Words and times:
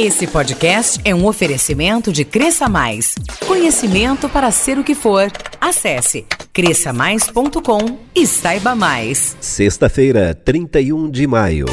Esse 0.00 0.28
podcast 0.28 1.00
é 1.04 1.12
um 1.12 1.26
oferecimento 1.26 2.12
de 2.12 2.24
Cresça 2.24 2.68
Mais. 2.68 3.16
Conhecimento 3.44 4.28
para 4.28 4.48
ser 4.52 4.78
o 4.78 4.84
que 4.84 4.94
for. 4.94 5.28
Acesse 5.60 6.24
cresçamais.com 6.52 7.98
e 8.14 8.24
saiba 8.24 8.76
mais. 8.76 9.36
Sexta-feira, 9.40 10.36
31 10.36 11.10
de 11.10 11.26
maio. 11.26 11.66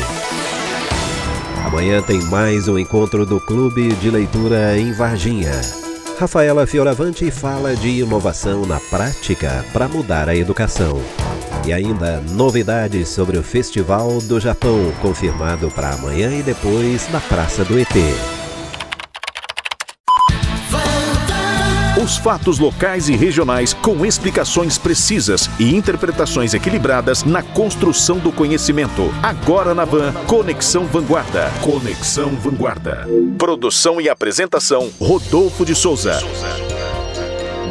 Amanhã 1.67 2.01
tem 2.01 2.19
mais 2.23 2.67
um 2.67 2.79
encontro 2.79 3.27
do 3.27 3.39
Clube 3.39 3.93
de 3.93 4.10
Leitura 4.10 4.76
em 4.76 4.92
Varginha. 4.92 5.62
Rafaela 6.17 6.65
Fioravante 6.65 7.29
fala 7.29 7.76
de 7.76 7.99
inovação 7.99 8.65
na 8.65 8.79
prática 8.79 9.63
para 9.71 9.87
mudar 9.87 10.28
a 10.28 10.35
educação. 10.35 10.99
E 11.66 11.74
ainda 11.74 12.22
novidades 12.32 13.10
sobre 13.10 13.38
o 13.38 13.44
Festival 13.44 14.22
do 14.22 14.40
Japão, 14.40 14.94
confirmado 15.02 15.72
para 15.72 15.94
amanhã 15.94 16.32
e 16.32 16.44
depois 16.44 17.12
na 17.12 17.20
Praça 17.20 17.66
do 17.66 17.80
ET. 17.80 17.95
Os 22.06 22.18
fatos 22.18 22.59
locais 22.59 23.09
e 23.09 23.16
regionais 23.16 23.73
com 23.73 24.06
explicações 24.06 24.78
precisas 24.78 25.50
e 25.58 25.76
interpretações 25.76 26.54
equilibradas 26.54 27.23
na 27.23 27.42
construção 27.42 28.20
do 28.20 28.32
conhecimento. 28.32 29.12
Agora 29.23 29.73
na 29.73 29.86
Van, 29.86 30.14
Conexão 30.28 30.86
Vanguarda. 30.86 31.50
Conexão 31.64 32.30
Vanguarda. 32.36 33.08
Produção 33.40 34.00
e 34.00 34.08
apresentação, 34.08 34.92
Rodolfo 35.00 35.66
de 35.66 35.73
Souza. 35.73 36.20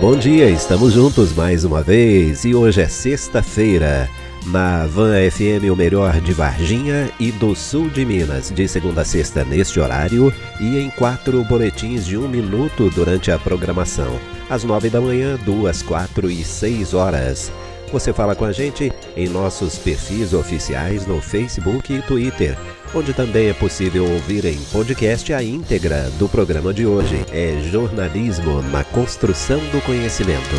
Bom 0.00 0.16
dia, 0.16 0.50
estamos 0.50 0.92
juntos 0.92 1.32
mais 1.32 1.64
uma 1.64 1.82
vez 1.82 2.44
e 2.44 2.54
hoje 2.54 2.82
é 2.82 2.88
sexta-feira. 2.88 4.08
Na 4.46 4.86
Van 4.86 5.14
FM, 5.30 5.70
o 5.72 5.76
melhor 5.76 6.20
de 6.20 6.32
Varginha 6.32 7.10
e 7.18 7.32
do 7.32 7.54
sul 7.54 7.88
de 7.88 8.04
Minas, 8.04 8.50
de 8.50 8.68
segunda 8.68 9.00
a 9.00 9.04
sexta 9.04 9.44
neste 9.44 9.80
horário 9.80 10.34
e 10.60 10.78
em 10.78 10.90
quatro 10.90 11.42
boletins 11.44 12.04
de 12.04 12.18
um 12.18 12.28
minuto 12.28 12.90
durante 12.90 13.30
a 13.30 13.38
programação. 13.38 14.18
Às 14.50 14.64
nove 14.64 14.90
da 14.90 15.00
manhã, 15.00 15.38
duas, 15.42 15.80
quatro 15.80 16.30
e 16.30 16.44
seis 16.44 16.92
horas. 16.92 17.50
Você 17.94 18.12
fala 18.12 18.34
com 18.34 18.44
a 18.44 18.50
gente 18.50 18.92
em 19.16 19.28
nossos 19.28 19.78
perfis 19.78 20.32
oficiais 20.34 21.06
no 21.06 21.20
Facebook 21.20 21.92
e 21.92 22.02
Twitter, 22.02 22.58
onde 22.92 23.14
também 23.14 23.50
é 23.50 23.54
possível 23.54 24.04
ouvir 24.04 24.44
em 24.46 24.58
podcast 24.72 25.32
a 25.32 25.40
íntegra 25.40 26.10
do 26.18 26.28
programa 26.28 26.74
de 26.74 26.84
hoje. 26.84 27.24
É 27.30 27.56
Jornalismo 27.70 28.60
na 28.62 28.82
Construção 28.82 29.60
do 29.70 29.80
Conhecimento. 29.82 30.56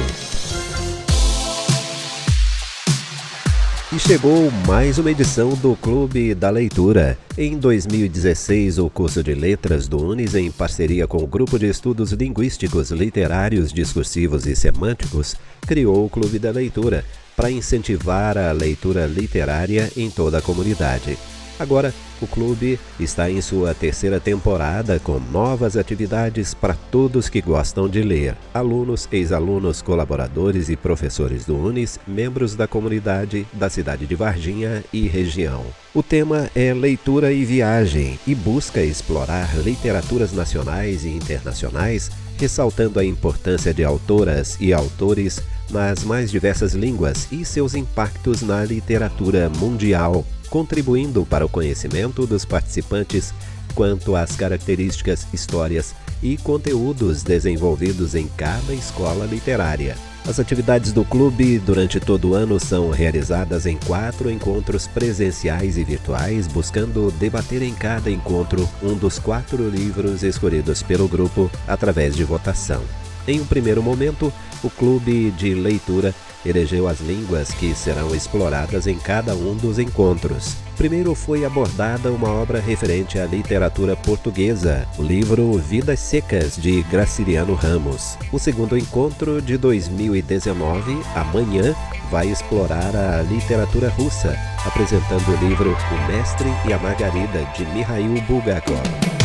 E 3.93 3.99
chegou 3.99 4.49
mais 4.65 4.97
uma 4.97 5.11
edição 5.11 5.49
do 5.55 5.75
Clube 5.75 6.33
da 6.33 6.49
Leitura. 6.49 7.17
Em 7.37 7.57
2016, 7.57 8.79
o 8.79 8.89
curso 8.89 9.21
de 9.21 9.33
Letras 9.35 9.89
do 9.89 10.01
Unis, 10.01 10.35
em 10.35 10.49
parceria 10.51 11.05
com 11.05 11.17
o 11.17 11.27
Grupo 11.27 11.59
de 11.59 11.67
Estudos 11.67 12.13
Linguísticos, 12.13 12.91
Literários, 12.91 13.73
Discursivos 13.73 14.45
e 14.45 14.55
Semânticos, 14.55 15.35
criou 15.67 16.05
o 16.05 16.09
Clube 16.09 16.39
da 16.39 16.51
Leitura 16.51 17.03
para 17.45 17.51
incentivar 17.51 18.39
a 18.39 18.51
leitura 18.51 19.05
literária 19.05 19.91
em 19.95 20.09
toda 20.09 20.39
a 20.39 20.41
comunidade. 20.41 21.15
Agora, 21.59 21.93
o 22.19 22.25
clube 22.25 22.79
está 22.99 23.29
em 23.29 23.39
sua 23.39 23.71
terceira 23.75 24.19
temporada 24.19 24.99
com 24.99 25.19
novas 25.19 25.77
atividades 25.77 26.55
para 26.55 26.73
todos 26.73 27.29
que 27.29 27.41
gostam 27.41 27.87
de 27.87 28.01
ler: 28.01 28.35
alunos, 28.51 29.07
ex-alunos, 29.11 29.79
colaboradores 29.79 30.69
e 30.69 30.75
professores 30.75 31.45
do 31.45 31.55
Unis, 31.55 31.99
membros 32.07 32.55
da 32.55 32.67
comunidade 32.67 33.45
da 33.53 33.69
cidade 33.69 34.07
de 34.07 34.15
Varginha 34.15 34.83
e 34.91 35.07
região. 35.07 35.63
O 35.93 36.01
tema 36.01 36.49
é 36.55 36.73
leitura 36.73 37.31
e 37.31 37.45
viagem 37.45 38.19
e 38.25 38.33
busca 38.33 38.81
explorar 38.81 39.55
literaturas 39.59 40.33
nacionais 40.33 41.05
e 41.05 41.09
internacionais, 41.09 42.09
ressaltando 42.39 42.99
a 42.99 43.05
importância 43.05 43.71
de 43.71 43.83
autoras 43.83 44.57
e 44.59 44.73
autores 44.73 45.43
nas 45.69 46.03
mais 46.03 46.31
diversas 46.31 46.73
línguas 46.73 47.27
e 47.31 47.43
seus 47.43 47.73
impactos 47.73 48.41
na 48.41 48.63
literatura 48.63 49.49
mundial 49.49 50.25
contribuindo 50.49 51.25
para 51.25 51.45
o 51.45 51.49
conhecimento 51.49 52.25
dos 52.25 52.45
participantes 52.45 53.33
quanto 53.73 54.15
às 54.15 54.35
características, 54.35 55.27
histórias 55.33 55.93
e 56.23 56.37
conteúdos 56.37 57.23
desenvolvidos 57.23 58.15
em 58.15 58.27
cada 58.27 58.73
escola 58.73 59.25
literária. 59.25 59.97
As 60.27 60.39
atividades 60.39 60.91
do 60.91 61.05
clube 61.05 61.59
durante 61.59 61.99
todo 61.99 62.29
o 62.29 62.33
ano 62.33 62.59
são 62.59 62.89
realizadas 62.89 63.67
em 63.67 63.77
quatro 63.77 64.31
encontros 64.31 64.87
presenciais 64.87 65.77
e 65.77 65.83
virtuais, 65.83 66.47
buscando 66.47 67.11
debater 67.19 67.61
em 67.61 67.73
cada 67.75 68.09
encontro 68.09 68.67
um 68.81 68.95
dos 68.95 69.19
quatro 69.19 69.69
livros 69.69 70.23
escolhidos 70.23 70.81
pelo 70.81 71.07
grupo 71.07 71.51
através 71.67 72.15
de 72.15 72.23
votação. 72.23 72.81
Em 73.27 73.41
um 73.41 73.45
primeiro 73.45 73.81
momento, 73.81 74.31
o 74.63 74.69
clube 74.69 75.31
de 75.31 75.53
leitura 75.53 76.13
elegeu 76.45 76.87
as 76.87 76.99
línguas 76.99 77.51
que 77.51 77.73
serão 77.73 78.13
exploradas 78.13 78.85
em 78.85 78.97
cada 78.97 79.35
um 79.35 79.55
dos 79.55 79.79
encontros. 79.79 80.55
Primeiro 80.77 81.15
foi 81.15 81.43
abordada 81.43 82.11
uma 82.11 82.29
obra 82.29 82.59
referente 82.59 83.17
à 83.17 83.25
literatura 83.25 83.95
portuguesa, 83.95 84.87
o 84.97 85.01
livro 85.01 85.51
Vidas 85.53 85.99
Secas, 85.99 86.55
de 86.55 86.83
Graciliano 86.83 87.55
Ramos. 87.55 88.17
O 88.31 88.37
segundo 88.37 88.77
encontro 88.77 89.41
de 89.41 89.57
2019, 89.57 91.01
amanhã, 91.15 91.73
vai 92.11 92.27
explorar 92.27 92.95
a 92.95 93.21
literatura 93.23 93.89
russa, 93.89 94.37
apresentando 94.65 95.31
o 95.31 95.47
livro 95.47 95.71
O 95.71 96.11
Mestre 96.11 96.49
e 96.67 96.73
a 96.73 96.77
Margarida, 96.77 97.43
de 97.55 97.65
Mikhail 97.73 98.21
Bulgakov. 98.27 99.24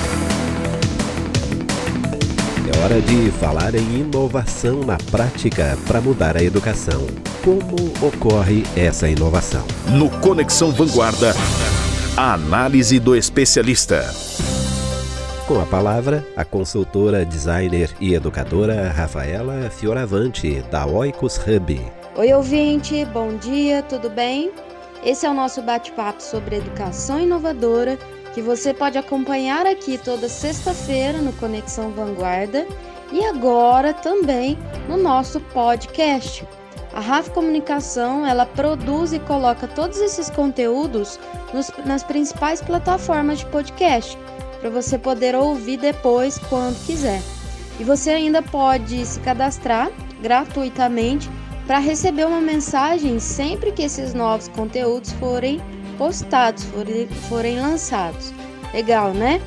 Hora 2.83 2.99
de 3.03 3.31
falar 3.33 3.75
em 3.75 4.01
inovação 4.01 4.81
na 4.81 4.97
prática 5.11 5.77
para 5.87 6.01
mudar 6.01 6.35
a 6.35 6.43
educação. 6.43 7.07
Como 7.45 7.93
ocorre 8.01 8.63
essa 8.75 9.07
inovação? 9.07 9.67
No 9.91 10.09
Conexão 10.09 10.73
Vanguarda, 10.73 11.35
a 12.17 12.33
análise 12.33 12.99
do 12.99 13.15
especialista. 13.15 14.03
Com 15.47 15.61
a 15.61 15.67
palavra, 15.67 16.27
a 16.35 16.43
consultora, 16.43 17.23
designer 17.23 17.91
e 18.01 18.15
educadora 18.15 18.89
Rafaela 18.89 19.69
Fioravante, 19.69 20.63
da 20.71 20.87
Oikos 20.87 21.37
Hub. 21.37 21.79
Oi, 22.17 22.33
ouvinte, 22.33 23.05
bom 23.05 23.37
dia, 23.37 23.83
tudo 23.83 24.09
bem? 24.09 24.51
Esse 25.05 25.27
é 25.27 25.31
o 25.31 25.35
nosso 25.35 25.61
bate-papo 25.61 26.23
sobre 26.23 26.57
educação 26.57 27.21
inovadora 27.21 27.99
que 28.35 28.41
você 28.41 28.73
pode 28.73 28.97
acompanhar 28.97 29.67
aqui 29.67 29.99
toda 29.99 30.29
sexta-feira 30.29 31.21
no 31.21 31.33
Conexão 31.35 31.91
Vanguarda 31.91 32.67
e 33.13 33.25
agora 33.25 33.93
também 33.93 34.57
no 34.89 34.97
nosso 34.97 35.41
podcast. 35.41 36.47
A 36.93 37.01
RAF 37.01 37.31
Comunicação 37.31 38.27
ela 38.27 38.45
produz 38.47 39.13
e 39.13 39.19
coloca 39.21 39.69
todos 39.69 39.99
esses 39.99 40.29
conteúdos 40.29 41.19
nos, 41.53 41.71
nas 41.85 42.03
principais 42.03 42.61
plataformas 42.61 43.41
de 43.41 43.47
podcast 43.47 44.19
para 44.61 44.71
você 44.71 44.99
poder 44.99 45.35
ouvir 45.35 45.79
depois 45.79 46.39
quando 46.49 46.85
quiser. 46.85 47.23
E 47.79 47.85
você 47.85 48.11
ainda 48.11 48.43
pode 48.43 49.07
se 49.07 49.19
cadastrar 49.21 49.91
gratuitamente 50.21 51.31
para 51.67 51.79
receber 51.79 52.27
uma 52.27 52.41
mensagem 52.41 53.19
sempre 53.19 53.73
que 53.73 53.83
esses 53.83 54.13
novos 54.13 54.49
conteúdos 54.49 55.13
forem 55.13 55.61
postados, 56.01 56.67
forem, 57.29 57.61
lançados. 57.61 58.33
Legal, 58.73 59.13
né? 59.13 59.39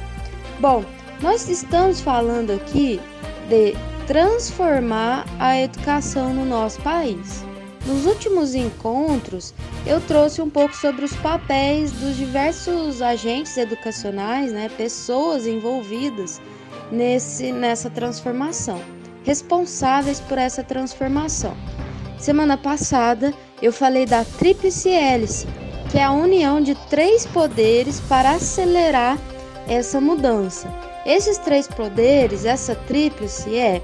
Bom, 0.59 0.85
nós 1.19 1.49
estamos 1.49 1.99
falando 1.99 2.51
aqui 2.51 3.01
de 3.49 3.73
transformar 4.05 5.25
a 5.39 5.59
educação 5.59 6.31
no 6.31 6.45
nosso 6.45 6.79
país. 6.81 7.43
Nos 7.87 8.05
últimos 8.05 8.53
encontros, 8.53 9.51
eu 9.83 9.99
trouxe 10.01 10.43
um 10.43 10.49
pouco 10.49 10.75
sobre 10.75 11.03
os 11.03 11.15
papéis 11.15 11.91
dos 11.91 12.15
diversos 12.15 13.01
agentes 13.01 13.57
educacionais, 13.57 14.51
né, 14.51 14.69
pessoas 14.77 15.47
envolvidas 15.47 16.39
nesse, 16.91 17.51
nessa 17.51 17.89
transformação, 17.89 18.79
responsáveis 19.23 20.19
por 20.19 20.37
essa 20.37 20.63
transformação. 20.63 21.57
Semana 22.19 22.57
passada, 22.57 23.33
eu 23.59 23.73
falei 23.73 24.05
da 24.05 24.23
Tríplice 24.23 24.89
Hélice, 24.89 25.47
que 25.93 25.99
é 25.99 26.03
a 26.03 26.11
união 26.11 26.59
de 26.59 26.73
três 26.89 27.23
poderes 27.23 27.99
para 28.09 28.31
acelerar 28.31 29.15
essa 29.67 30.01
mudança. 30.01 30.67
Esses 31.05 31.37
três 31.37 31.67
poderes, 31.67 32.45
essa 32.45 32.73
tríplice 32.73 33.55
é 33.55 33.79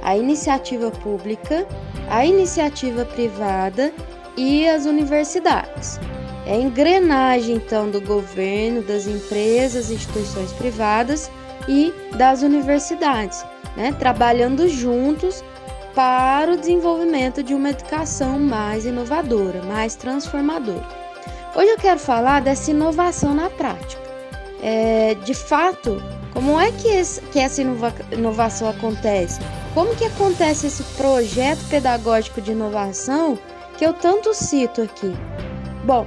a 0.00 0.16
iniciativa 0.16 0.90
pública, 0.90 1.68
a 2.08 2.24
iniciativa 2.24 3.04
privada 3.04 3.92
e 4.38 4.66
as 4.66 4.86
universidades. 4.86 6.00
É 6.46 6.54
a 6.54 6.56
engrenagem 6.56 7.56
então 7.56 7.90
do 7.90 8.00
governo, 8.00 8.80
das 8.80 9.06
empresas, 9.06 9.90
instituições 9.90 10.54
privadas 10.54 11.30
e 11.68 11.92
das 12.16 12.40
universidades, 12.40 13.44
né, 13.76 13.94
trabalhando 13.98 14.66
juntos 14.66 15.44
para 15.94 16.52
o 16.52 16.56
desenvolvimento 16.56 17.42
de 17.42 17.52
uma 17.52 17.68
educação 17.68 18.38
mais 18.38 18.86
inovadora, 18.86 19.62
mais 19.64 19.94
transformadora. 19.94 21.09
Hoje 21.60 21.72
eu 21.72 21.76
quero 21.76 22.00
falar 22.00 22.40
dessa 22.40 22.70
inovação 22.70 23.34
na 23.34 23.50
prática. 23.50 24.00
É, 24.62 25.14
de 25.26 25.34
fato, 25.34 26.02
Como 26.32 26.58
é 26.58 26.72
que, 26.72 26.88
esse, 26.88 27.20
que 27.20 27.38
essa 27.38 27.60
inova, 27.60 27.92
inovação 28.10 28.70
acontece? 28.70 29.40
Como 29.74 29.94
que 29.94 30.06
acontece 30.06 30.68
esse 30.68 30.82
projeto 30.96 31.60
pedagógico 31.68 32.40
de 32.40 32.52
inovação 32.52 33.38
que 33.76 33.84
eu 33.84 33.92
tanto 33.92 34.32
cito 34.32 34.80
aqui? 34.80 35.14
Bom, 35.84 36.06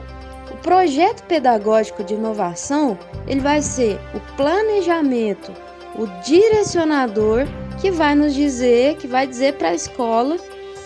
o 0.50 0.58
projeto 0.58 1.22
pedagógico 1.26 2.04
de 2.04 2.16
inovação 2.16 2.98
ele 3.28 3.42
vai 3.42 3.62
ser 3.62 4.00
o 4.16 4.20
planejamento, 4.36 5.52
o 5.94 6.08
direcionador 6.24 7.46
que 7.80 7.92
vai 7.92 8.16
nos 8.16 8.34
dizer, 8.34 8.96
que 8.96 9.06
vai 9.06 9.28
dizer 9.28 9.54
para 9.54 9.70
a 9.70 9.76
escola, 9.76 10.36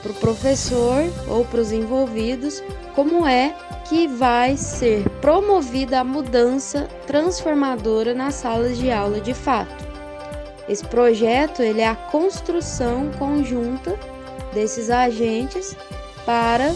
para 0.03 0.11
o 0.11 0.15
professor 0.15 1.05
ou 1.29 1.45
para 1.45 1.61
os 1.61 1.71
envolvidos 1.71 2.61
como 2.93 3.25
é 3.25 3.55
que 3.88 4.07
vai 4.07 4.57
ser 4.57 5.07
promovida 5.22 6.00
a 6.00 6.04
mudança 6.04 6.88
transformadora 7.06 8.13
nas 8.13 8.36
salas 8.36 8.78
de 8.78 8.92
aula 8.92 9.22
de 9.22 9.34
fato. 9.34 9.88
Esse 10.68 10.84
projeto 10.86 11.62
ele 11.62 11.81
é 11.81 11.88
a 11.88 11.95
construção 11.95 13.10
conjunta 13.18 13.98
desses 14.54 14.89
agentes 14.89 15.75
para 16.25 16.74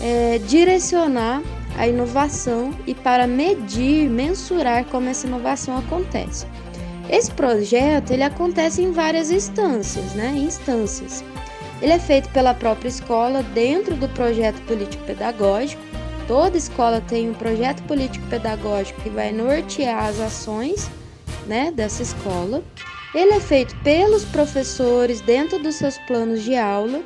é, 0.00 0.38
direcionar 0.38 1.42
a 1.78 1.86
inovação 1.86 2.74
e 2.86 2.94
para 2.94 3.26
medir, 3.26 4.10
mensurar 4.10 4.84
como 4.86 5.08
essa 5.08 5.26
inovação 5.26 5.78
acontece. 5.78 6.46
Esse 7.08 7.30
projeto 7.30 8.12
ele 8.12 8.22
acontece 8.22 8.82
em 8.82 8.92
várias 8.92 9.30
instâncias, 9.30 10.12
né? 10.14 10.34
Instâncias. 10.36 11.24
Ele 11.80 11.92
é 11.92 11.98
feito 11.98 12.28
pela 12.28 12.52
própria 12.52 12.88
escola 12.88 13.42
dentro 13.42 13.96
do 13.96 14.08
projeto 14.10 14.60
político-pedagógico. 14.66 15.82
Toda 16.30 16.56
escola 16.56 17.00
tem 17.00 17.28
um 17.28 17.34
projeto 17.34 17.82
político-pedagógico 17.88 19.00
que 19.00 19.10
vai 19.10 19.32
nortear 19.32 20.04
as 20.04 20.20
ações 20.20 20.88
né, 21.44 21.72
dessa 21.72 22.04
escola. 22.04 22.62
Ele 23.12 23.32
é 23.32 23.40
feito 23.40 23.74
pelos 23.82 24.24
professores 24.26 25.20
dentro 25.20 25.60
dos 25.60 25.74
seus 25.74 25.98
planos 25.98 26.44
de 26.44 26.54
aula. 26.54 27.02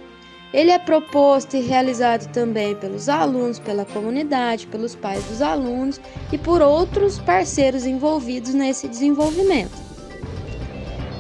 Ele 0.53 0.71
é 0.71 0.79
proposto 0.79 1.57
e 1.57 1.63
realizado 1.63 2.31
também 2.35 2.75
pelos 2.75 3.09
alunos, 3.09 3.59
pela 3.59 3.87
comunidade, 3.87 4.67
pelos 4.67 4.95
pais 4.95 5.25
dos 5.25 5.41
alunos 5.41 5.99
e 6.31 6.37
por 6.37 6.61
outros 6.61 7.19
parceiros 7.19 7.87
envolvidos 7.87 8.53
nesse 8.53 8.87
desenvolvimento. 8.87 9.73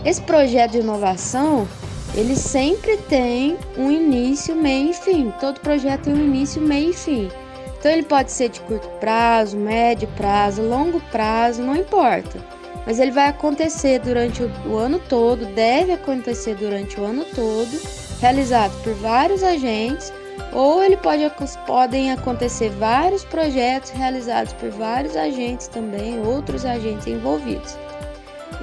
Esse 0.04 0.20
projeto 0.20 0.72
de 0.72 0.80
inovação, 0.80 1.66
ele 2.14 2.36
sempre 2.36 2.98
tem 2.98 3.56
um 3.78 3.90
início, 3.90 4.54
meio 4.54 4.90
e 4.90 4.92
fim. 4.92 5.32
Todo 5.40 5.58
projeto 5.60 6.02
tem 6.02 6.12
um 6.12 6.22
início, 6.22 6.60
meio 6.60 6.90
e 6.90 6.92
fim. 6.92 7.30
Então 7.84 7.92
ele 7.92 8.02
pode 8.02 8.32
ser 8.32 8.48
de 8.48 8.62
curto 8.62 8.88
prazo, 8.98 9.58
médio 9.58 10.08
prazo, 10.16 10.62
longo 10.62 10.98
prazo, 11.12 11.62
não 11.62 11.76
importa 11.76 12.42
mas 12.86 12.98
ele 12.98 13.10
vai 13.10 13.28
acontecer 13.28 13.98
durante 13.98 14.42
o, 14.42 14.76
ano 14.76 14.98
todo, 15.08 15.46
deve 15.54 15.92
acontecer 15.92 16.54
durante 16.54 16.98
o 17.00 17.04
ano 17.04 17.24
todo, 17.34 17.70
realizado 18.20 18.72
por 18.82 18.92
vários 18.94 19.42
agentes, 19.42 20.12
ou 20.52 20.82
ele 20.82 20.96
pode 20.96 21.22
podem 21.66 22.12
acontecer 22.12 22.70
vários 22.70 23.24
projetos 23.24 23.90
realizados 23.90 24.52
por 24.54 24.70
vários 24.70 25.16
agentes 25.16 25.66
também, 25.68 26.20
outros 26.20 26.64
agentes 26.64 27.06
envolvidos. 27.06 27.76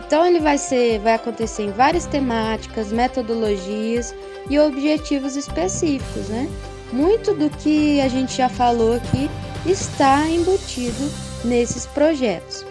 Então 0.05 0.25
ele 0.25 0.39
vai 0.39 0.57
ser, 0.57 0.99
vai 0.99 1.13
acontecer 1.13 1.63
em 1.63 1.71
várias 1.71 2.05
temáticas, 2.05 2.91
metodologias 2.91 4.13
e 4.49 4.59
objetivos 4.59 5.35
específicos, 5.35 6.29
né? 6.29 6.47
Muito 6.91 7.33
do 7.33 7.49
que 7.49 8.01
a 8.01 8.07
gente 8.07 8.35
já 8.37 8.49
falou 8.49 8.95
aqui 8.95 9.29
está 9.65 10.27
embutido 10.27 11.11
nesses 11.43 11.85
projetos. 11.85 12.65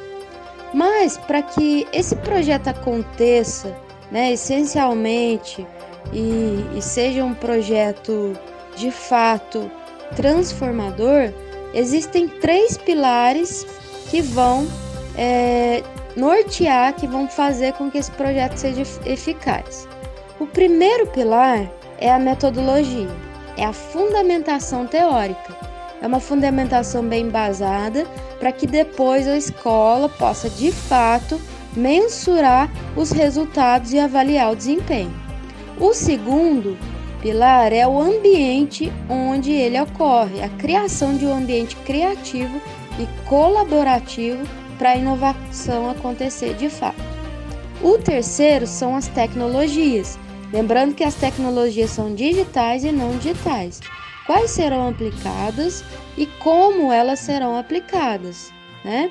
Mas 0.73 1.17
para 1.17 1.43
que 1.43 1.87
esse 1.93 2.15
projeto 2.17 2.69
aconteça, 2.69 3.77
né, 4.11 4.33
essencialmente, 4.33 5.67
e, 6.13 6.65
e 6.77 6.83
seja 6.83 7.25
um 7.25 7.35
projeto 7.35 8.37
de 8.77 8.91
fato 8.91 9.71
transformador, 10.17 11.33
existem 11.75 12.29
três 12.29 12.77
pilares 12.77 13.67
que 14.11 14.21
vão 14.21 14.67
é, 15.17 15.83
nortear, 16.17 16.95
que 16.95 17.07
vão 17.07 17.29
fazer 17.29 17.73
com 17.75 17.91
que 17.91 17.99
esse 17.99 18.11
projeto 18.13 18.57
seja 18.57 18.83
eficaz. 19.07 19.89
O 20.39 20.47
primeiro 20.47 21.07
pilar 21.09 21.71
é 21.99 22.11
a 22.11 22.19
metodologia, 22.19 23.11
é 23.57 23.65
a 23.65 23.73
fundamentação 23.73 24.87
teórica. 24.87 25.57
É 26.03 26.07
uma 26.07 26.21
fundamentação 26.21 27.03
bem 27.05 27.27
embasada 27.27 28.07
para 28.39 28.53
que 28.53 28.67
depois 28.67 29.29
a 29.29 29.37
escola 29.37 30.09
possa 30.09 30.49
de 30.49 30.73
fato 30.73 31.41
mensurar 31.77 32.71
os 32.97 33.11
resultados 33.11 33.93
e 33.93 33.99
avaliar 33.99 34.53
o 34.53 34.57
desempenho. 34.57 35.15
O 35.79 35.93
segundo 35.93 36.77
pilar 37.21 37.73
é 37.73 37.87
o 37.87 38.01
ambiente 38.01 38.91
onde 39.09 39.53
ele 39.53 39.81
ocorre, 39.81 40.43
a 40.43 40.49
criação 40.49 41.17
de 41.17 41.27
um 41.27 41.35
ambiente 41.35 41.77
criativo 41.77 42.61
e 42.99 43.07
colaborativo 43.29 44.43
para 44.79 44.93
a 44.93 44.97
inovação 44.97 45.91
acontecer 45.91 46.55
de 46.55 46.71
fato. 46.71 47.01
O 47.83 47.99
terceiro 47.99 48.67
são 48.67 48.97
as 48.97 49.09
tecnologias, 49.09 50.19
lembrando 50.53 50.95
que 50.95 51.05
as 51.05 51.15
tecnologias 51.15 51.91
são 51.91 52.15
digitais 52.15 52.85
e 52.85 52.93
não 52.93 53.17
digitais 53.17 53.81
quais 54.31 54.53
serão 54.53 54.89
aplicadas 54.89 55.85
e 56.17 56.25
como 56.25 56.93
elas 56.93 57.19
serão 57.19 57.59
aplicadas, 57.59 58.53
né? 58.85 59.11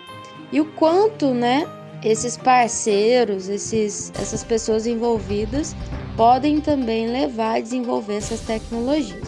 E 0.50 0.62
o 0.62 0.66
quanto, 0.66 1.34
né, 1.34 1.68
esses 2.02 2.38
parceiros, 2.38 3.50
esses, 3.50 4.14
essas 4.16 4.46
pessoas 4.46 4.88
envolvidas 4.88 5.76
podem 6.16 6.62
também 6.62 7.08
levar 7.08 7.58
a 7.58 7.60
desenvolver 7.60 8.16
essas 8.16 8.40
tecnologias. 8.40 9.28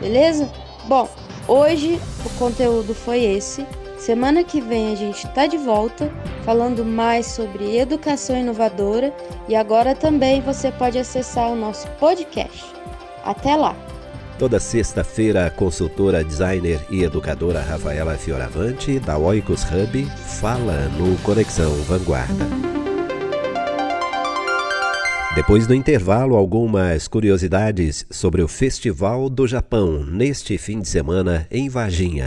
Beleza? 0.00 0.48
Bom, 0.86 1.08
hoje 1.48 2.00
o 2.24 2.38
conteúdo 2.38 2.94
foi 2.94 3.24
esse. 3.24 3.66
Semana 4.00 4.42
que 4.42 4.62
vem 4.62 4.94
a 4.94 4.96
gente 4.96 5.26
está 5.26 5.46
de 5.46 5.58
volta 5.58 6.10
falando 6.42 6.86
mais 6.86 7.26
sobre 7.26 7.76
educação 7.76 8.34
inovadora 8.34 9.14
e 9.46 9.54
agora 9.54 9.94
também 9.94 10.40
você 10.40 10.72
pode 10.72 10.98
acessar 10.98 11.50
o 11.50 11.54
nosso 11.54 11.86
podcast. 11.98 12.64
Até 13.22 13.54
lá! 13.54 13.76
Toda 14.38 14.58
sexta-feira, 14.58 15.44
a 15.44 15.50
consultora, 15.50 16.24
designer 16.24 16.80
e 16.88 17.02
educadora 17.02 17.60
Rafaela 17.60 18.16
Fioravante, 18.16 18.98
da 18.98 19.18
Oikos 19.18 19.64
Hub, 19.64 20.06
fala 20.40 20.88
no 20.96 21.18
Conexão 21.18 21.70
Vanguarda. 21.82 22.46
Depois 25.34 25.66
do 25.66 25.74
intervalo, 25.74 26.36
algumas 26.36 27.06
curiosidades 27.06 28.06
sobre 28.10 28.40
o 28.40 28.48
Festival 28.48 29.28
do 29.28 29.46
Japão 29.46 30.02
neste 30.04 30.56
fim 30.56 30.80
de 30.80 30.88
semana 30.88 31.46
em 31.50 31.68
Varginha. 31.68 32.26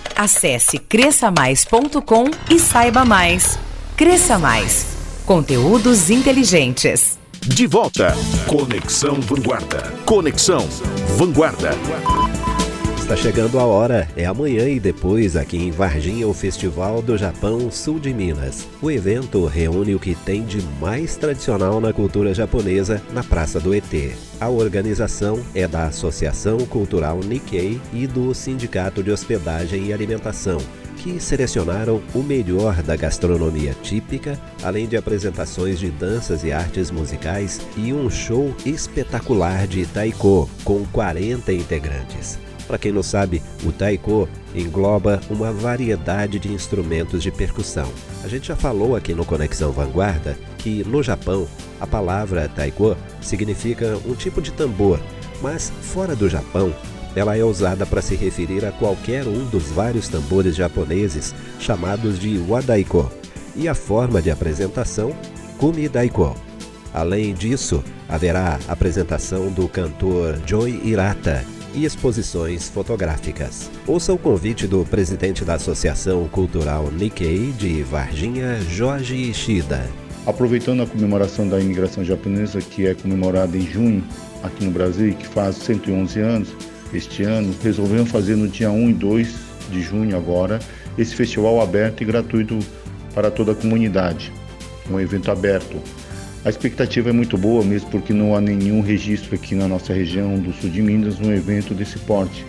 Acesse 0.21 0.77
cresçamais.com 0.77 2.25
e 2.47 2.59
saiba 2.59 3.03
mais. 3.03 3.57
Cresça 3.97 4.37
Mais. 4.37 4.85
Conteúdos 5.25 6.11
inteligentes. 6.11 7.17
De 7.41 7.65
volta. 7.65 8.15
Conexão 8.45 9.19
Vanguarda. 9.19 9.81
Conexão 10.05 10.69
Vanguarda. 11.17 11.71
Está 13.11 13.23
chegando 13.23 13.59
a 13.59 13.65
hora, 13.65 14.07
é 14.15 14.25
amanhã 14.25 14.69
e 14.69 14.79
depois 14.79 15.35
aqui 15.35 15.57
em 15.57 15.69
Varginha 15.69 16.25
o 16.25 16.33
Festival 16.33 17.01
do 17.01 17.17
Japão 17.17 17.69
Sul 17.69 17.99
de 17.99 18.13
Minas. 18.13 18.65
O 18.81 18.89
evento 18.89 19.45
reúne 19.45 19.93
o 19.93 19.99
que 19.99 20.15
tem 20.15 20.45
de 20.45 20.61
mais 20.79 21.17
tradicional 21.17 21.81
na 21.81 21.91
cultura 21.91 22.33
japonesa 22.33 23.01
na 23.11 23.21
Praça 23.21 23.59
do 23.59 23.75
ET. 23.75 24.15
A 24.39 24.47
organização 24.47 25.43
é 25.53 25.67
da 25.67 25.87
Associação 25.87 26.59
Cultural 26.59 27.19
Nikkei 27.19 27.81
e 27.91 28.07
do 28.07 28.33
Sindicato 28.33 29.03
de 29.03 29.11
Hospedagem 29.11 29.87
e 29.87 29.93
Alimentação, 29.93 30.59
que 30.95 31.19
selecionaram 31.19 32.01
o 32.15 32.19
melhor 32.19 32.81
da 32.81 32.95
gastronomia 32.95 33.75
típica, 33.83 34.39
além 34.63 34.87
de 34.87 34.95
apresentações 34.95 35.79
de 35.79 35.91
danças 35.91 36.45
e 36.45 36.53
artes 36.53 36.89
musicais 36.89 37.59
e 37.75 37.91
um 37.91 38.09
show 38.09 38.55
espetacular 38.65 39.67
de 39.67 39.85
taiko 39.85 40.49
com 40.63 40.85
40 40.93 41.51
integrantes. 41.51 42.39
Para 42.71 42.77
quem 42.77 42.93
não 42.93 43.03
sabe, 43.03 43.43
o 43.65 43.71
taiko 43.73 44.29
engloba 44.55 45.19
uma 45.29 45.51
variedade 45.51 46.39
de 46.39 46.53
instrumentos 46.53 47.21
de 47.21 47.29
percussão. 47.29 47.91
A 48.23 48.29
gente 48.29 48.47
já 48.47 48.55
falou 48.55 48.95
aqui 48.95 49.13
no 49.13 49.25
Conexão 49.25 49.73
Vanguarda 49.73 50.37
que 50.57 50.81
no 50.85 51.03
Japão 51.03 51.45
a 51.81 51.85
palavra 51.85 52.47
taiko 52.47 52.95
significa 53.21 53.99
um 54.05 54.15
tipo 54.15 54.41
de 54.41 54.53
tambor, 54.53 55.01
mas 55.41 55.69
fora 55.81 56.15
do 56.15 56.29
Japão 56.29 56.73
ela 57.13 57.35
é 57.35 57.43
usada 57.43 57.85
para 57.85 58.01
se 58.01 58.15
referir 58.15 58.63
a 58.63 58.71
qualquer 58.71 59.27
um 59.27 59.43
dos 59.49 59.63
vários 59.63 60.07
tambores 60.07 60.55
japoneses 60.55 61.35
chamados 61.59 62.17
de 62.17 62.37
wadaiko, 62.37 63.11
e 63.53 63.67
a 63.67 63.75
forma 63.75 64.21
de 64.21 64.31
apresentação 64.31 65.13
kumidaiko. 65.57 66.37
Além 66.93 67.33
disso, 67.33 67.83
haverá 68.07 68.57
apresentação 68.65 69.51
do 69.51 69.67
cantor 69.67 70.39
Joy 70.45 70.79
Hirata 70.85 71.45
e 71.73 71.85
exposições 71.85 72.69
fotográficas. 72.69 73.69
Ouça 73.87 74.13
o 74.13 74.17
convite 74.17 74.67
do 74.67 74.85
presidente 74.85 75.45
da 75.45 75.55
Associação 75.55 76.27
Cultural 76.27 76.91
Nikkei 76.91 77.51
de 77.51 77.83
Varginha, 77.83 78.59
Jorge 78.61 79.15
Ishida. 79.15 79.89
Aproveitando 80.25 80.83
a 80.83 80.87
comemoração 80.87 81.47
da 81.47 81.59
imigração 81.59 82.03
japonesa, 82.03 82.61
que 82.61 82.85
é 82.85 82.93
comemorada 82.93 83.57
em 83.57 83.65
junho 83.65 84.03
aqui 84.43 84.63
no 84.65 84.71
Brasil 84.71 85.13
que 85.13 85.27
faz 85.27 85.55
111 85.57 86.19
anos 86.19 86.49
este 86.93 87.23
ano, 87.23 87.55
resolvemos 87.63 88.11
fazer 88.11 88.35
no 88.35 88.47
dia 88.47 88.69
1 88.69 88.89
e 88.89 88.93
2 88.93 89.35
de 89.71 89.81
junho 89.81 90.15
agora 90.15 90.59
esse 90.97 91.15
festival 91.15 91.61
aberto 91.61 92.01
e 92.01 92.05
gratuito 92.05 92.59
para 93.15 93.31
toda 93.31 93.53
a 93.53 93.55
comunidade. 93.55 94.31
Um 94.89 94.99
evento 94.99 95.31
aberto 95.31 95.81
a 96.43 96.49
expectativa 96.49 97.09
é 97.09 97.13
muito 97.13 97.37
boa, 97.37 97.63
mesmo 97.63 97.89
porque 97.91 98.13
não 98.13 98.35
há 98.35 98.41
nenhum 98.41 98.81
registro 98.81 99.35
aqui 99.35 99.53
na 99.53 99.67
nossa 99.67 99.93
região 99.93 100.39
do 100.39 100.51
sul 100.53 100.71
de 100.71 100.81
Minas 100.81 101.19
um 101.19 101.31
evento 101.31 101.73
desse 101.75 101.99
porte. 101.99 102.43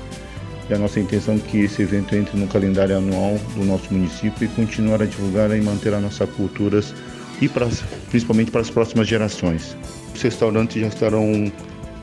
E 0.71 0.73
a 0.73 0.79
nossa 0.79 0.99
intenção 0.99 1.35
é 1.35 1.39
que 1.39 1.59
esse 1.59 1.83
evento 1.83 2.17
entre 2.17 2.39
no 2.39 2.47
calendário 2.47 2.97
anual 2.97 3.39
do 3.55 3.65
nosso 3.65 3.93
município 3.93 4.45
e 4.45 4.49
continuar 4.49 5.03
a 5.03 5.05
divulgar 5.05 5.55
e 5.55 5.61
manter 5.61 5.93
a 5.93 6.01
nossa 6.01 6.27
culturas 6.27 6.95
e 7.43 7.49
para, 7.49 7.69
principalmente 8.09 8.51
para 8.51 8.63
as 8.63 8.71
próximas 8.71 9.07
gerações. 9.07 9.77
Os 10.15 10.23
restaurantes 10.23 10.81
já 10.81 10.89
estarão 10.89 11.53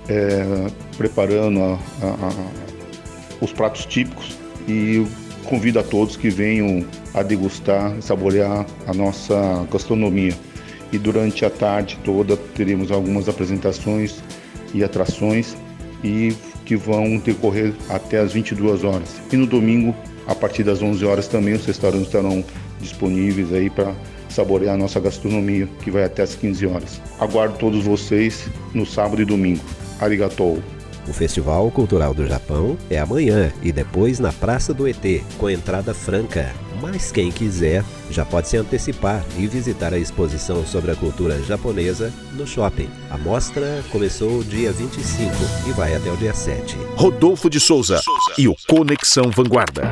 é, 0.07 0.67
preparando 0.95 1.59
a, 1.59 1.79
a, 2.03 2.07
a, 2.07 2.33
os 3.41 3.51
pratos 3.51 3.87
típicos 3.87 4.37
e 4.67 5.03
convido 5.45 5.79
a 5.79 5.83
todos 5.83 6.15
que 6.15 6.29
venham 6.29 6.85
a 7.15 7.23
degustar 7.23 7.97
e 7.97 8.01
saborear 8.03 8.67
a 8.85 8.93
nossa 8.93 9.65
gastronomia 9.71 10.35
e 10.91 10.97
durante 10.97 11.45
a 11.45 11.49
tarde 11.49 11.99
toda 12.03 12.35
teremos 12.35 12.91
algumas 12.91 13.29
apresentações 13.29 14.21
e 14.73 14.83
atrações 14.83 15.55
e 16.03 16.33
que 16.65 16.75
vão 16.75 17.17
decorrer 17.17 17.73
até 17.89 18.19
as 18.19 18.33
22 18.33 18.83
horas. 18.83 19.21
E 19.31 19.35
no 19.35 19.45
domingo, 19.45 19.95
a 20.27 20.35
partir 20.35 20.63
das 20.63 20.81
11 20.81 21.03
horas 21.05 21.27
também 21.27 21.53
os 21.53 21.65
restaurantes 21.65 22.07
estarão 22.07 22.43
disponíveis 22.79 23.51
aí 23.51 23.69
para 23.69 23.93
saborear 24.29 24.75
a 24.75 24.77
nossa 24.77 24.99
gastronomia, 24.99 25.67
que 25.83 25.89
vai 25.89 26.03
até 26.03 26.21
as 26.21 26.35
15 26.35 26.65
horas. 26.67 27.01
Aguardo 27.19 27.57
todos 27.57 27.83
vocês 27.83 28.47
no 28.73 28.85
sábado 28.85 29.21
e 29.21 29.25
domingo. 29.25 29.61
Arigatou! 29.99 30.61
O 31.07 31.13
Festival 31.13 31.69
Cultural 31.71 32.13
do 32.13 32.27
Japão 32.27 32.77
é 32.89 32.99
amanhã 32.99 33.51
e 33.61 33.71
depois 33.71 34.19
na 34.19 34.31
Praça 34.31 34.73
do 34.73 34.87
ET, 34.87 35.23
com 35.37 35.49
entrada 35.49 35.93
franca. 35.93 36.53
Mas 36.81 37.11
quem 37.11 37.31
quiser 37.31 37.83
já 38.09 38.25
pode 38.25 38.47
se 38.47 38.57
antecipar 38.57 39.23
e 39.37 39.47
visitar 39.47 39.93
a 39.93 39.97
exposição 39.97 40.65
sobre 40.65 40.91
a 40.91 40.95
cultura 40.95 41.41
japonesa 41.43 42.13
no 42.33 42.47
shopping. 42.47 42.89
A 43.09 43.17
mostra 43.17 43.83
começou 43.91 44.43
dia 44.43 44.71
25 44.71 45.33
e 45.67 45.71
vai 45.73 45.95
até 45.95 46.11
o 46.11 46.17
dia 46.17 46.33
7. 46.33 46.77
Rodolfo 46.95 47.49
de 47.49 47.59
Souza 47.59 47.99
e 48.37 48.47
o 48.47 48.55
Conexão 48.67 49.29
Vanguarda. 49.29 49.89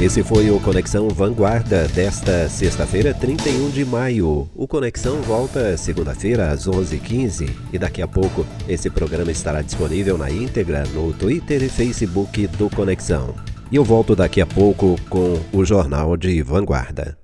Esse 0.00 0.22
foi 0.22 0.50
o 0.50 0.58
Conexão 0.58 1.10
Vanguarda 1.10 1.86
desta 1.88 2.48
sexta-feira, 2.48 3.12
31 3.12 3.68
de 3.68 3.84
maio. 3.84 4.48
O 4.54 4.66
Conexão 4.66 5.20
volta 5.20 5.76
segunda-feira 5.76 6.50
às 6.50 6.66
11h15 6.66 7.50
e 7.70 7.78
daqui 7.78 8.00
a 8.00 8.08
pouco 8.08 8.46
esse 8.66 8.88
programa 8.88 9.30
estará 9.30 9.60
disponível 9.60 10.16
na 10.16 10.30
íntegra 10.30 10.84
no 10.94 11.12
Twitter 11.12 11.62
e 11.62 11.68
Facebook 11.68 12.46
do 12.46 12.70
Conexão. 12.70 13.34
E 13.70 13.76
eu 13.76 13.84
volto 13.84 14.16
daqui 14.16 14.40
a 14.40 14.46
pouco 14.46 14.96
com 15.10 15.38
o 15.52 15.66
Jornal 15.66 16.16
de 16.16 16.42
Vanguarda. 16.42 17.19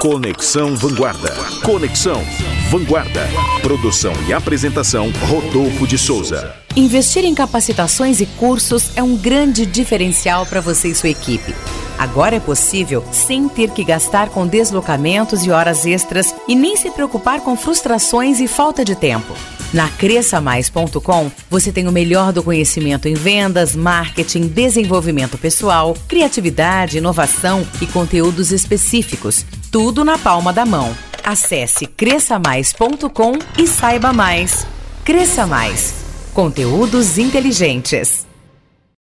Conexão 0.00 0.74
Vanguarda. 0.76 1.30
Conexão 1.62 2.22
Vanguarda. 2.70 3.28
Produção 3.60 4.14
e 4.26 4.32
apresentação 4.32 5.12
Rodolfo 5.28 5.86
de 5.86 5.98
Souza. 5.98 6.54
Investir 6.74 7.22
em 7.26 7.34
capacitações 7.34 8.18
e 8.18 8.24
cursos 8.24 8.96
é 8.96 9.02
um 9.02 9.14
grande 9.14 9.66
diferencial 9.66 10.46
para 10.46 10.62
você 10.62 10.88
e 10.88 10.94
sua 10.94 11.10
equipe. 11.10 11.54
Agora 11.98 12.36
é 12.36 12.40
possível 12.40 13.04
sem 13.12 13.46
ter 13.46 13.72
que 13.72 13.84
gastar 13.84 14.30
com 14.30 14.46
deslocamentos 14.46 15.44
e 15.44 15.50
horas 15.50 15.84
extras 15.84 16.34
e 16.48 16.54
nem 16.54 16.76
se 16.76 16.90
preocupar 16.90 17.42
com 17.42 17.54
frustrações 17.54 18.40
e 18.40 18.48
falta 18.48 18.82
de 18.82 18.94
tempo. 18.94 19.34
Na 19.72 19.88
cresçamais.com, 19.88 21.30
você 21.48 21.70
tem 21.70 21.86
o 21.86 21.92
melhor 21.92 22.32
do 22.32 22.42
conhecimento 22.42 23.06
em 23.06 23.14
vendas, 23.14 23.76
marketing, 23.76 24.48
desenvolvimento 24.48 25.38
pessoal, 25.38 25.96
criatividade, 26.08 26.98
inovação 26.98 27.66
e 27.80 27.86
conteúdos 27.86 28.50
específicos. 28.50 29.46
Tudo 29.70 30.04
na 30.04 30.18
palma 30.18 30.52
da 30.52 30.66
mão. 30.66 30.96
Acesse 31.22 31.86
cresçamais.com 31.86 33.38
e 33.56 33.66
saiba 33.66 34.12
mais. 34.12 34.66
Cresça 35.04 35.46
Mais. 35.46 35.94
Conteúdos 36.34 37.18
inteligentes. 37.18 38.29